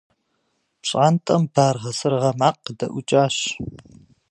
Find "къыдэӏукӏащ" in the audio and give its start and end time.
2.63-3.35